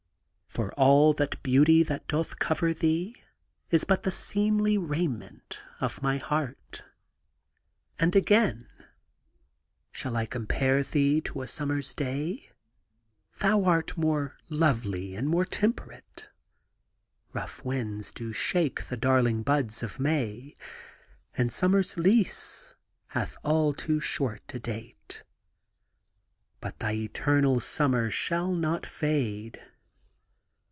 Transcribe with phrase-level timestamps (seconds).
[0.61, 3.15] —'For ftll that beauty that doth cover thee
[3.71, 8.83] Ib but the Beeroly raiment of my heart.' THE GARDEN GOD And again:—^
[9.93, 12.49] Shall I compare thee to a summer's day?
[13.39, 16.27] Thou art more lovely and more temperate:
[17.31, 20.57] Rough winds do shake the darling buds of May,
[21.37, 22.73] And summer's lease
[23.07, 24.95] hath all too short a date:•••••••
[26.59, 29.61] But thy eternal summer shall not fade.'